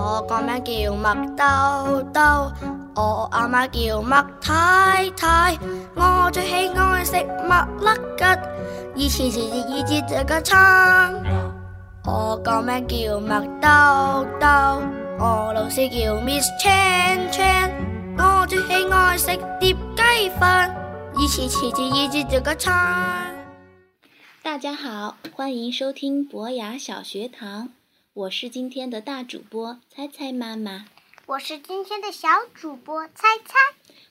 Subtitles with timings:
[0.00, 2.20] 我个名叫麦兜兜，
[2.94, 5.58] 我阿妈叫麦太太，
[5.96, 8.24] 我最喜爱食麦粒吉，
[8.94, 9.40] 以前是只
[9.72, 11.12] 以前食个餐。
[12.06, 14.46] 我个名叫麦兜兜，
[15.18, 17.72] 我老师叫 Miss Chan Chan，
[18.18, 19.26] 我最喜爱食
[19.58, 20.76] 碟鸡饭，
[21.16, 22.72] 以前是只以前食个餐。
[24.44, 27.70] 大家好，欢迎收听博雅小学堂。
[28.24, 30.86] 我是今天的大主播，猜猜妈妈。
[31.24, 33.54] 我是今天的小主播，猜猜。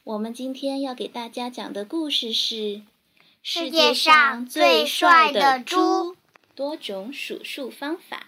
[0.05, 2.55] 我们今天要给大家讲的故事是
[3.43, 5.75] 《世界上最帅的猪》，
[6.55, 8.27] 多种数数方法。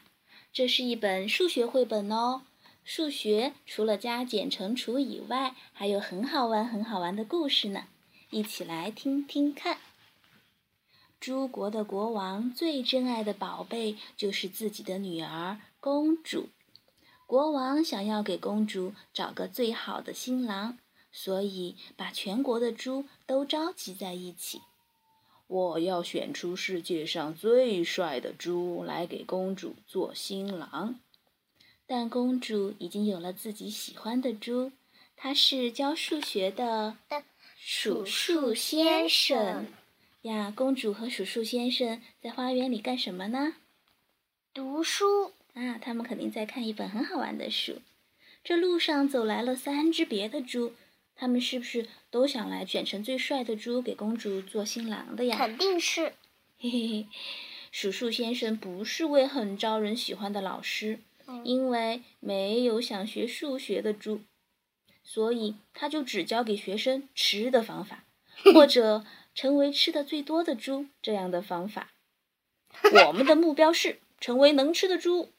[0.51, 2.41] 这是一本数学绘本哦。
[2.83, 7.85] 数学除了加减乘除以外，还有很好玩很好玩的故事呢，
[8.31, 9.77] 一起来听听看。
[11.19, 16.47] 诸国的国王最珍爱的宝贝就是自己的女儿公主。
[17.27, 20.77] 国王想要给公主找个最好的新郎，
[21.11, 24.61] 所以把全国的猪都召集在一起。
[25.47, 30.95] 我要选出世界上最帅的猪来给公主做新郎。
[31.85, 34.71] 但公主已经有了自己喜欢的猪，
[35.17, 36.95] 他是教数学的
[37.57, 39.65] 数数先生。
[40.23, 43.53] 呀，公主和鼠鼠先生在花园里干什么呢？
[44.53, 47.77] 读书啊，他们肯定在看一本很好玩的书。
[48.43, 50.73] 这路上走来了三只别的猪，
[51.15, 55.37] 他们是不是都想来卷成最帅的猪，给公主做新郎的呀？
[55.37, 56.11] 肯定是。
[56.59, 57.07] 嘿嘿嘿，
[57.71, 60.99] 鼠鼠先生不是位很招人喜欢的老师，
[61.45, 64.19] 因为没有想学数学的猪，
[65.01, 68.03] 所以他就只教给学生吃的方法，
[68.53, 69.05] 或者。
[69.33, 71.91] 成为吃的最多的猪，这样的方法。
[73.07, 75.29] 我们的目标是成为能吃的猪。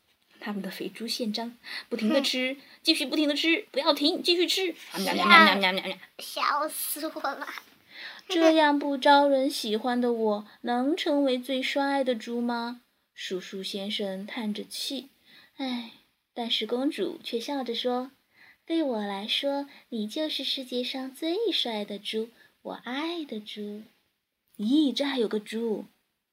[0.43, 1.55] 他们的肥猪宪章，
[1.91, 4.75] 不停地吃，继续不停地吃，不要停，继续吃。
[4.99, 5.97] 喵喵喵喵喵喵喵！
[6.19, 7.47] 笑死我了！
[8.27, 12.81] 这样不招人喜欢的，我能成为最帅的猪吗？
[13.15, 15.11] 叔叔先生叹着气，
[15.57, 15.93] 唉。
[16.33, 18.13] 但是公主却笑着说
[18.65, 22.31] ：“对我来说，你就是世界上最帅的猪。”
[22.63, 23.83] 我爱的猪，
[24.59, 25.87] 咦，这还有个猪，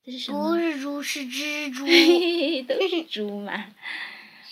[0.04, 0.50] 这是什么？
[0.50, 1.86] 不是猪，是蜘蛛。
[2.68, 3.68] 都是猪嘛。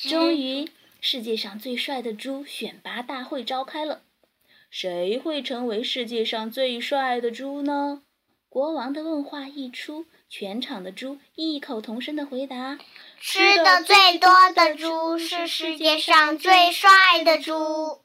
[0.09, 0.69] 终于，
[1.01, 4.03] 世界上最帅的猪选拔大会召开了，
[4.69, 8.03] 谁会成为世界上最帅的猪呢？
[8.47, 12.79] 国王的问话一出，全场的猪异口同声的回答：
[13.19, 16.89] 吃的最多的猪是世界上最帅
[17.25, 17.99] 的猪。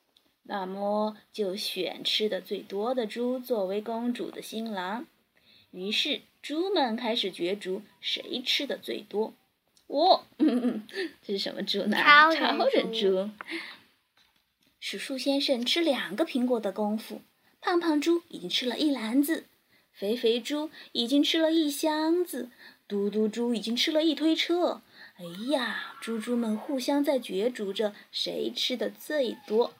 [0.44, 5.06] 那么就选吃的最多的猪作为公主的新郎。
[5.70, 9.34] 于是猪们开始角逐，谁吃的最多？
[9.88, 11.96] 哇， 这是什么猪呢？
[11.96, 13.30] 超人猪。
[14.80, 17.20] 史树先生吃两个苹果的功夫，
[17.60, 19.44] 胖胖猪已经吃了一篮子，
[19.92, 22.48] 肥肥猪已经吃了一箱子，
[22.88, 24.80] 嘟嘟猪已经吃了一推车。
[25.18, 29.74] 哎呀，猪猪们互相在角逐着谁吃的最多。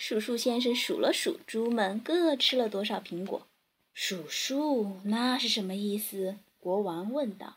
[0.00, 3.48] 数数先生数了数猪们各吃了多少苹果。
[3.92, 6.38] 数数那是什么意思？
[6.60, 7.56] 国王问道。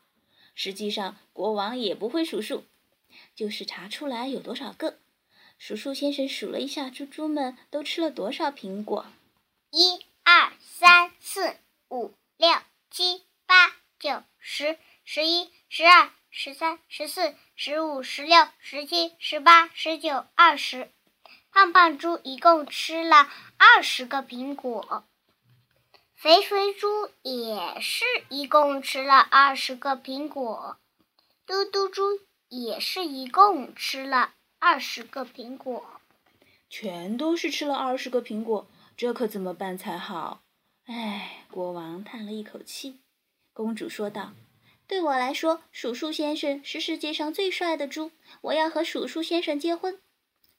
[0.56, 2.66] 实际上，国王也不会数数，
[3.36, 4.98] 就是查出来有多少个。
[5.60, 9.06] 数数先生数了一下，猪猪们都吃了多少苹果？
[9.70, 11.58] 一、二、三、四、
[11.92, 12.50] 五、六、
[12.90, 20.90] 七、八、九、十、十一、十二、十三、十四、十五、十六、十七、十八、十九、二十。
[21.54, 25.04] 胖胖猪一共吃了二十个苹果，
[26.16, 30.78] 肥肥猪也是一共吃了二十个苹果，
[31.46, 35.86] 嘟嘟猪也是一共吃了二十个苹果，
[36.70, 40.44] 全都是吃了二十个苹果，这可怎么办才好？
[40.86, 43.00] 哎，国王叹了一口气。
[43.52, 44.32] 公主说道
[44.88, 50.00] ：“对我来说，数数先生是世界上最帅的猪，我要和数数先生结婚。”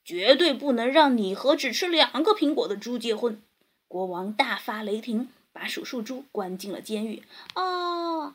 [0.04, 3.40] 绝对不能让你和只吃两个苹果的猪结婚！
[3.86, 7.22] 国王大发雷霆，把数数猪关进了监狱。
[7.54, 8.34] 啊！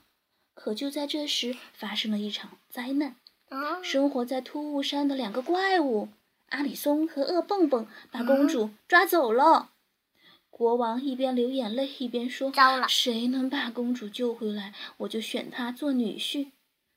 [0.53, 3.17] 可就在这时，发生了一场灾难。
[3.49, 3.83] 啊！
[3.83, 6.07] 生活在突兀山的两个怪物
[6.49, 9.71] 阿里松和恶蹦蹦把公主抓走了。
[10.49, 12.49] 国王一边流眼泪一边说
[12.87, 16.51] ：“谁能把公主救回来，我就选他做女婿。”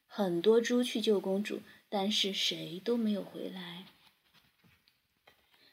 [0.07, 3.87] 很多猪去救公主，但是谁都没有回来。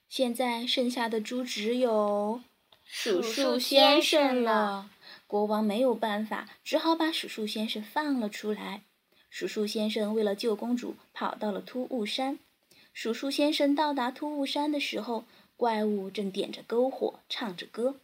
[0.10, 2.42] 现在剩下的猪只有
[2.86, 4.90] 数数先生了，
[5.28, 8.82] 国王没有办法，只好把数数先生放了出来。
[9.30, 12.40] 数数先生为了救公主，跑到了突兀山。
[12.94, 15.26] 数数先生到达突兀山的时候，
[15.58, 17.96] 怪物正点着篝火，唱着歌。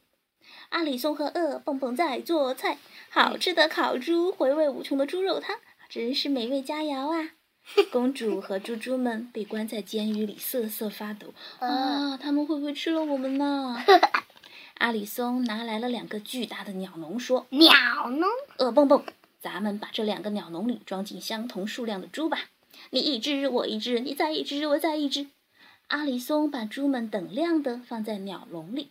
[0.70, 2.78] 阿里松和鳄蹦蹦在做菜，
[3.10, 5.58] 好吃的烤猪，回味无穷的猪肉汤，
[5.88, 7.32] 真是美味佳肴啊！
[7.92, 12.18] 公主和猪猪们被关在监狱里瑟瑟发抖啊！
[12.18, 13.78] 他们会不会吃了我们呢？
[14.80, 17.72] 阿里松拿来了两个巨大的鸟笼，说：“鸟
[18.08, 18.28] 笼，
[18.58, 19.04] 呃，蹦蹦，
[19.40, 22.50] 咱们把这两个鸟笼里装进相同数量的猪吧。
[22.90, 25.28] 你一只，我一只，你再一只，我再一只。”
[25.88, 28.90] 阿里松把猪们等量的放在鸟笼里，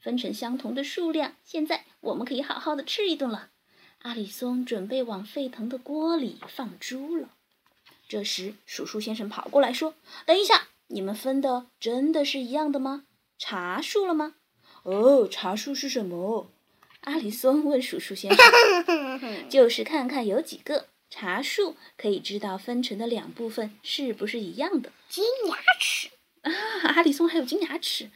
[0.00, 1.34] 分成相同的数量。
[1.44, 3.50] 现在我们可以好好的吃一顿了。
[4.00, 7.28] 阿里松准备往沸腾的锅里放猪了。
[8.08, 9.92] 这时，数数先生跑过来，说
[10.24, 13.04] ：“等一下，你们分的真的是一样的吗？
[13.36, 14.36] 茶树了吗？
[14.84, 16.48] 哦，茶树是什么？”
[17.04, 18.48] 阿里松问数数先生
[19.50, 20.86] ，“就是看看有几个。
[21.10, 26.08] 茶树，可以知道分成的两部分是不是一样的。”金牙齿
[26.42, 26.52] 啊！
[26.96, 28.10] 阿里松还有金牙齿，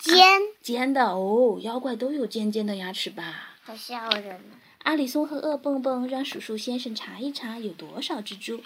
[0.00, 0.16] 尖
[0.62, 1.58] 尖的哦。
[1.60, 3.56] 妖怪都有尖尖的牙齿吧？
[3.62, 4.26] 好吓人！
[4.28, 4.54] 呢。
[4.84, 8.62] 阿里松和恶蹦蹦让数数先生查一查有多少蜘蛛。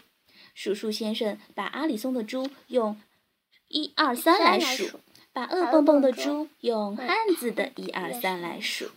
[0.60, 3.00] 数数先生把阿里松的猪用
[3.70, 4.98] “一二三”来数，
[5.32, 7.08] 把恶蹦蹦的猪用汉
[7.38, 8.90] 字的“一二三”来数。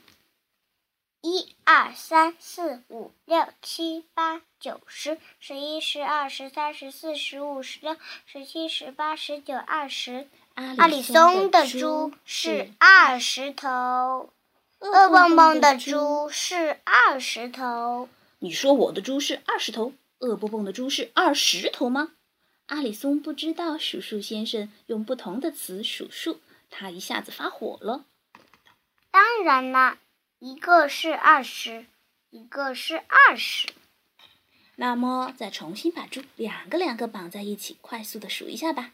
[1.21, 10.25] 一二三四五六七八九十，十一十二十三十四十五十六十七十八十九二十。
[10.55, 14.29] 阿里松的猪是二十头，
[14.79, 18.09] 恶蹦蹦的猪是二十头。
[18.39, 19.93] 你说我的猪是二十头？
[20.21, 22.11] 恶不蹦的猪是二十头吗？
[22.67, 26.39] 阿里松不知道数数先生用不同的词数数，
[26.69, 28.05] 他一下子发火了。
[29.09, 29.97] 当然啦，
[30.39, 31.87] 一个是二十，
[32.29, 33.67] 一个是二十。
[34.75, 38.91] 那么再重新把猪两个两个绑在一起，快速的数一下吧。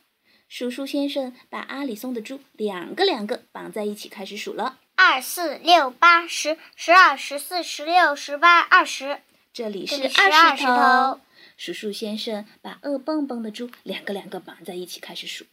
[0.47, 4.79] 数数先生把阿里松的猪两个两个绑在一起，开始数了。
[4.95, 9.19] 二四六八十十二十四十六十八二十。
[9.57, 11.19] 这里是二十头，
[11.57, 15.47] 数数先生把恶蹦蹦的猪两个两个绑在一起开始数，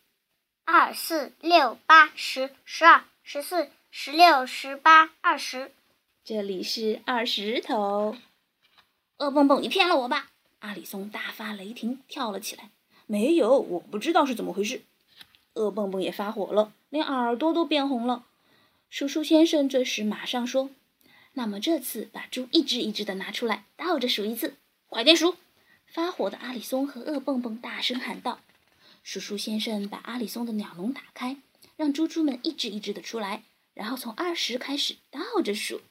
[0.66, 5.72] 二四六八十十二十四十六十八二十，
[6.22, 8.14] 这里是二十头，
[9.20, 10.28] 恶蹦蹦，你骗了我吧！
[10.58, 12.68] 阿里松大发雷霆，跳了起来。
[13.06, 14.82] 没有，我不知道是怎么回事。
[15.54, 18.26] 恶蹦蹦也发火了，连耳朵都变红了。
[18.90, 20.68] 数数先生这时马上说。
[21.34, 24.54] 那么这次把猪一只一只的拿出来，倒着数一次，
[24.86, 25.36] 快点数！
[25.86, 28.40] 发火的阿里松和恶蹦蹦大声喊道
[29.02, 31.36] ：“数数先生，把阿里松的鸟笼打开，
[31.76, 33.42] 让猪猪们一只一只的出来，
[33.74, 35.82] 然后从二十开始倒着数：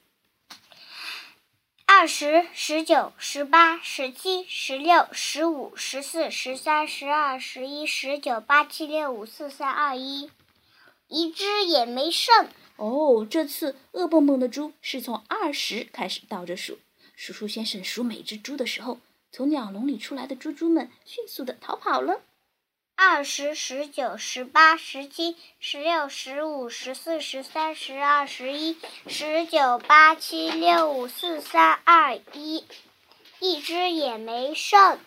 [1.84, 10.30] 二十、十九、十八、十七、十六、十五、十四、十三、十二、十一、十、九、八、七、六、五、四、三、二、一，
[11.08, 16.78] 一只也没剩。”哦，这次恶蹦蹦的猪是从二十开始倒着数。
[17.14, 18.98] 数数先生数每一只猪的时候，
[19.30, 22.22] 从鸟笼里出来的猪猪们迅速的逃跑了。
[22.96, 28.76] 二十、十九、十八、十七、十六、十五、十四、十三、十二、十一、
[29.06, 32.64] 十九、八、七、六、五、四、三、二、一，
[33.38, 34.98] 一只也没剩。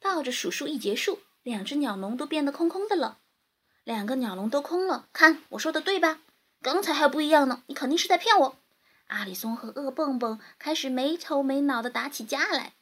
[0.00, 3.18] 倒着数数一结束，两只鸟笼都变得空空的了。
[3.84, 6.20] 两个鸟笼都空了，看我说的对吧？
[6.62, 8.56] 刚才还不一样呢，你肯定是在骗我！
[9.08, 12.74] 阿里松和恶蹦蹦开始没头没脑地打起架来。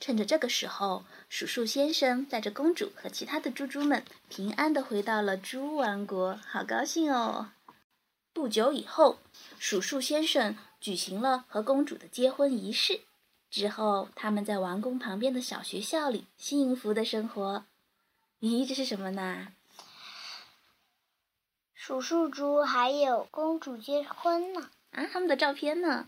[0.00, 7.50] 趁着这个时候，鼠鼠先生带着公主和其他的猪猪们平安地回到了猪王国，好高兴哦！
[8.32, 9.18] 不久以后，
[9.58, 13.00] 鼠鼠先生举行了和公主的结婚仪式。
[13.50, 17.64] 之后，他们在王宫旁边的小学校里幸福的生活。
[18.40, 19.48] 咦，这是什么呢？
[21.88, 25.08] 数数猪还有公主结婚呢啊！
[25.10, 26.06] 他们的照片呢？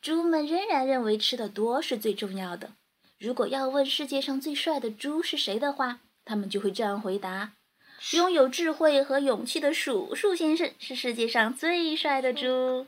[0.00, 2.70] 猪们仍然认为吃的多是最重要的。
[3.18, 7.52] 如果要问世界上最帅的猪是谁的话，他们就会这样回答：
[8.14, 12.86] 拥有智慧和勇气的数数先生是世界上最帅的猪。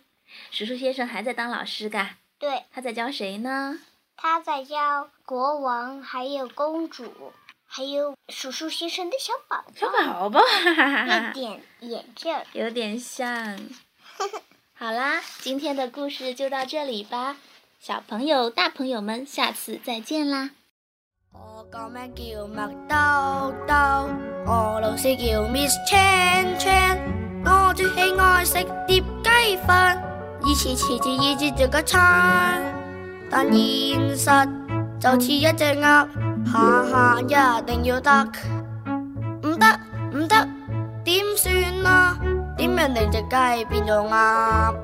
[0.50, 2.16] 数 数先生还在当老师嘎？
[2.38, 3.78] 对，他在教谁呢？
[4.16, 7.12] 他在教国王还有公主。
[7.72, 13.56] 还有叔叔先生的小宝，小宝宝，哈哈哈哈点眼镜，有点像。
[14.76, 17.36] 好啦，今天的故事就到这里吧，
[17.80, 20.50] 小朋友、大朋友们，下次再见啦。
[21.32, 26.98] 我讲咩叫麦兜兜，我老师叫 Miss Chan Chan，
[27.44, 28.54] 我最喜爱食
[28.88, 30.02] 碟鸡饭，
[30.44, 32.60] 以前次次依接做个餐，
[33.30, 34.24] 但现实
[35.00, 36.29] 就似一只鸭。
[36.46, 38.10] 下下一定要得，
[39.42, 39.80] 唔得
[40.12, 40.48] 唔得，
[41.04, 41.52] 点算
[41.86, 42.18] 啊？
[42.56, 44.74] 点样令只鸡变做鸭？